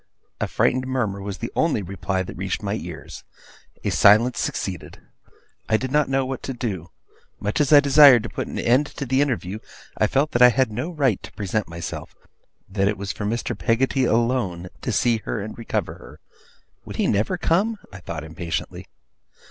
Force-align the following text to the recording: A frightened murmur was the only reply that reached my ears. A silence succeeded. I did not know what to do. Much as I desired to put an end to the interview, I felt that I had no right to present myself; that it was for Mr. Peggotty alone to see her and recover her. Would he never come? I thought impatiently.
A 0.39 0.47
frightened 0.47 0.87
murmur 0.87 1.21
was 1.21 1.37
the 1.37 1.51
only 1.55 1.83
reply 1.83 2.23
that 2.23 2.35
reached 2.35 2.63
my 2.63 2.73
ears. 2.73 3.23
A 3.83 3.91
silence 3.91 4.39
succeeded. 4.39 4.97
I 5.69 5.77
did 5.77 5.91
not 5.91 6.09
know 6.09 6.25
what 6.25 6.41
to 6.41 6.53
do. 6.53 6.89
Much 7.39 7.61
as 7.61 7.71
I 7.71 7.81
desired 7.81 8.23
to 8.23 8.29
put 8.29 8.47
an 8.47 8.57
end 8.57 8.87
to 8.87 9.05
the 9.05 9.21
interview, 9.21 9.59
I 9.95 10.07
felt 10.07 10.31
that 10.31 10.41
I 10.41 10.49
had 10.49 10.71
no 10.71 10.89
right 10.89 11.21
to 11.21 11.31
present 11.33 11.67
myself; 11.67 12.15
that 12.67 12.87
it 12.87 12.97
was 12.97 13.11
for 13.11 13.25
Mr. 13.25 13.55
Peggotty 13.55 14.05
alone 14.05 14.69
to 14.81 14.91
see 14.91 15.17
her 15.17 15.39
and 15.39 15.55
recover 15.55 15.93
her. 15.93 16.19
Would 16.83 16.95
he 16.95 17.05
never 17.05 17.37
come? 17.37 17.77
I 17.93 17.99
thought 17.99 18.23
impatiently. 18.23 18.87